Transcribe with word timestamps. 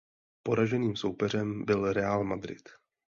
Poraženým 0.43 0.95
soupeřem 0.95 1.65
byl 1.65 1.93
Real 1.93 2.23
Madrid. 2.23 2.69